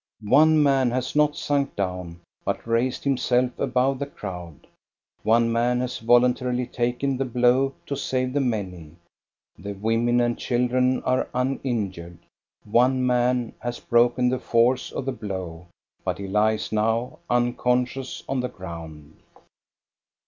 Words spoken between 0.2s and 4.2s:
One man has not sunk down, but raised himself above the